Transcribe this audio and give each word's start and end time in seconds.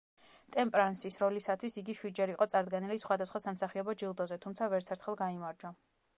ტემპრანსის 0.53 1.17
როლისათვის 1.23 1.77
იგი 1.81 1.95
შვიდჯერ 1.99 2.33
იყო 2.37 2.47
წარდგენილი 2.55 2.99
სხვადასხვა 3.05 3.43
სამსახიობო 3.47 3.97
ჯილდოზე, 4.05 4.41
თუმცა 4.49 4.73
ვერცერთხელ 4.75 5.23
გაიმარჯვა. 5.25 5.77